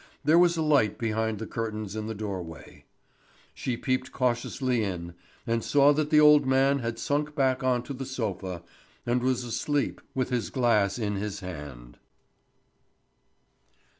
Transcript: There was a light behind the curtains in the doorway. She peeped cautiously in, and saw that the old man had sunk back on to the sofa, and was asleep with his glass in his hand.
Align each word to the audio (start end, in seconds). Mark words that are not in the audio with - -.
There 0.23 0.39
was 0.39 0.57
a 0.57 0.63
light 0.63 0.97
behind 0.97 1.37
the 1.37 1.45
curtains 1.45 1.95
in 1.95 2.07
the 2.07 2.15
doorway. 2.15 2.85
She 3.53 3.77
peeped 3.77 4.11
cautiously 4.11 4.83
in, 4.83 5.13
and 5.45 5.63
saw 5.63 5.93
that 5.93 6.09
the 6.09 6.19
old 6.19 6.43
man 6.47 6.79
had 6.79 6.97
sunk 6.97 7.35
back 7.35 7.61
on 7.63 7.83
to 7.83 7.93
the 7.93 8.07
sofa, 8.07 8.63
and 9.05 9.21
was 9.21 9.43
asleep 9.43 10.01
with 10.15 10.31
his 10.31 10.49
glass 10.49 10.97
in 10.97 11.17
his 11.17 11.41
hand. 11.41 11.99